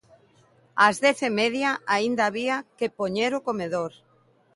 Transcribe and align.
Ás 0.85 0.95
dez 1.05 1.17
e 1.29 1.31
media 1.41 1.71
aínda 1.95 2.23
había 2.25 2.55
que 2.77 2.93
"poñer 2.99 3.31
o 3.39 3.43
comedor". 3.47 3.91